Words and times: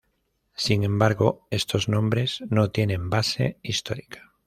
Sin 0.55 0.83
embargo 0.83 1.45
estos 1.51 1.87
nombres 1.87 2.41
no 2.49 2.71
tienen 2.71 3.11
base 3.11 3.59
histórica. 3.61 4.31